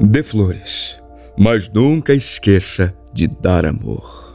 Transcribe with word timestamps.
Dê 0.00 0.22
flores, 0.22 1.02
mas 1.38 1.68
nunca 1.68 2.14
esqueça 2.14 2.94
de 3.12 3.28
dar 3.28 3.64
amor. 3.64 4.34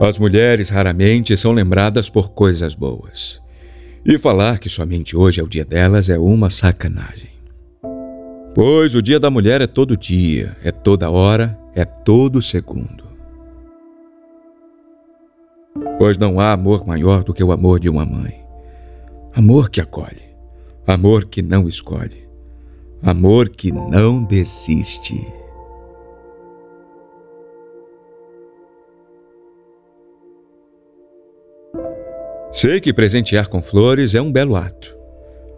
As 0.00 0.18
mulheres 0.18 0.68
raramente 0.68 1.36
são 1.36 1.52
lembradas 1.52 2.10
por 2.10 2.30
coisas 2.30 2.74
boas. 2.74 3.40
E 4.04 4.18
falar 4.18 4.58
que 4.58 4.68
somente 4.68 5.16
hoje 5.16 5.40
é 5.40 5.44
o 5.44 5.48
dia 5.48 5.64
delas 5.64 6.08
é 6.08 6.18
uma 6.18 6.50
sacanagem. 6.50 7.30
Pois 8.54 8.94
o 8.94 9.02
dia 9.02 9.20
da 9.20 9.30
mulher 9.30 9.60
é 9.60 9.66
todo 9.66 9.96
dia, 9.96 10.56
é 10.64 10.72
toda 10.72 11.08
hora, 11.08 11.56
é 11.74 11.84
todo 11.84 12.42
segundo. 12.42 13.04
Pois 15.98 16.18
não 16.18 16.40
há 16.40 16.52
amor 16.52 16.84
maior 16.84 17.22
do 17.22 17.32
que 17.32 17.44
o 17.44 17.52
amor 17.52 17.78
de 17.78 17.88
uma 17.88 18.04
mãe. 18.04 18.44
Amor 19.34 19.70
que 19.70 19.80
acolhe, 19.80 20.31
amor 20.92 21.24
que 21.24 21.40
não 21.40 21.66
escolhe, 21.66 22.28
amor 23.02 23.48
que 23.48 23.72
não 23.72 24.22
desiste. 24.22 25.26
Sei 32.52 32.78
que 32.78 32.92
presentear 32.92 33.48
com 33.48 33.62
flores 33.62 34.14
é 34.14 34.20
um 34.20 34.30
belo 34.30 34.54
ato. 34.54 34.94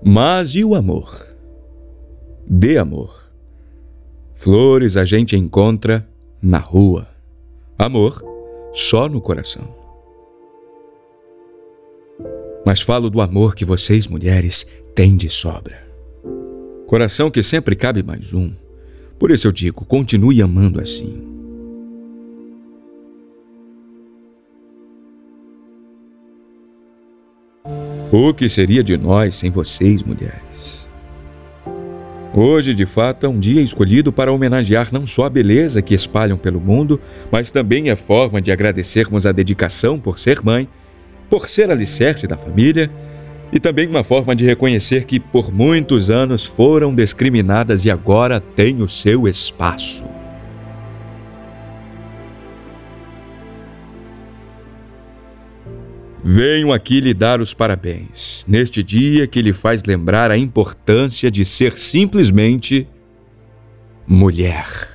Mas 0.03 0.55
e 0.55 0.65
o 0.65 0.75
amor? 0.75 1.27
Dê 2.47 2.79
amor. 2.79 3.31
Flores 4.33 4.97
a 4.97 5.05
gente 5.05 5.37
encontra 5.37 6.07
na 6.41 6.59
rua. 6.59 7.09
Amor 7.77 8.23
só 8.73 9.09
no 9.09 9.21
coração. 9.21 9.75
Mas 12.65 12.81
falo 12.81 13.11
do 13.11 13.21
amor 13.21 13.55
que 13.55 13.65
vocês, 13.65 14.07
mulheres, 14.07 14.67
têm 14.95 15.17
de 15.17 15.29
sobra. 15.29 15.85
Coração 16.87 17.31
que 17.31 17.43
sempre 17.43 17.75
cabe 17.75 18.03
mais 18.03 18.33
um. 18.33 18.53
Por 19.19 19.31
isso 19.31 19.49
eu 19.49 19.53
digo, 19.53 19.85
continue 19.85 20.41
amando 20.41 20.81
assim. 20.81 21.23
O 28.13 28.33
que 28.33 28.49
seria 28.49 28.85
de 28.85 28.97
nós 28.97 29.35
sem 29.35 29.51
vocês, 29.51 30.05
mulheres? 30.05 30.89
Hoje, 32.33 32.73
de 32.73 32.87
fato, 32.87 33.27
é 33.27 33.29
um 33.29 33.39
dia 33.39 33.63
escolhido 33.63 34.13
para 34.13 34.33
homenagear 34.33 34.89
não 34.93 35.07
só 35.07 35.25
a 35.25 35.31
beleza 35.31 35.83
que 35.83 35.95
espalham 35.95 36.37
pelo 36.37 36.61
mundo, 36.61 37.01
mas 37.31 37.51
também 37.51 37.91
a 37.91 37.97
forma 37.97 38.41
de 38.41 38.53
agradecermos 38.53 39.27
a 39.27 39.33
dedicação 39.33 39.99
por 39.99 40.19
ser 40.19 40.43
mãe, 40.45 40.69
por 41.29 41.49
ser 41.49 41.71
alicerce 41.71 42.27
da 42.27 42.37
família 42.37 42.91
e 43.55 43.61
também 43.61 43.87
uma 43.87 44.03
forma 44.03 44.35
de 44.35 44.45
reconhecer 44.45 45.05
que 45.05 45.21
por 45.21 45.53
muitos 45.53 46.11
anos 46.11 46.45
foram 46.45 46.93
discriminadas 46.93 47.85
e 47.85 47.91
agora 47.91 48.41
têm 48.41 48.83
o 48.83 48.89
seu 48.89 49.29
espaço. 49.29 50.05
Venho 56.27 56.73
aqui 56.73 57.01
lhe 57.01 57.15
dar 57.15 57.41
os 57.41 57.55
parabéns, 57.55 58.45
neste 58.49 58.83
dia 58.83 59.27
que 59.27 59.41
lhe 59.41 59.53
faz 59.53 59.85
lembrar 59.85 60.31
a 60.31 60.39
importância 60.39 61.31
de 61.31 61.45
ser 61.45 61.79
simplesmente 61.79 62.89
mulher. 64.07 64.89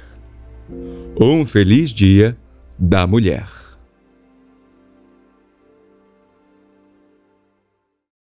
Um 1.17 1.45
feliz 1.45 1.91
dia 1.91 2.35
da 2.77 3.07
mulher. 3.07 3.58